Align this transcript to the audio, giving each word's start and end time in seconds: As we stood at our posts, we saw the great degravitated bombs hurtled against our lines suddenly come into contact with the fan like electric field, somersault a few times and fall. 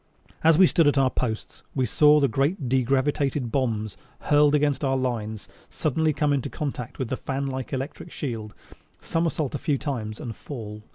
As 0.43 0.57
we 0.57 0.65
stood 0.65 0.87
at 0.87 0.97
our 0.97 1.11
posts, 1.11 1.61
we 1.75 1.85
saw 1.85 2.19
the 2.19 2.27
great 2.27 2.67
degravitated 2.67 3.51
bombs 3.51 3.97
hurtled 4.21 4.55
against 4.55 4.83
our 4.83 4.97
lines 4.97 5.47
suddenly 5.69 6.11
come 6.11 6.33
into 6.33 6.49
contact 6.49 6.97
with 6.97 7.09
the 7.09 7.17
fan 7.17 7.45
like 7.45 7.71
electric 7.71 8.11
field, 8.11 8.55
somersault 8.99 9.53
a 9.53 9.59
few 9.59 9.77
times 9.77 10.19
and 10.19 10.35
fall. 10.35 10.81